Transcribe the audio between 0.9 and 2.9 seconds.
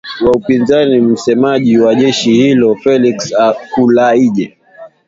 msemaji wa jeshi hilo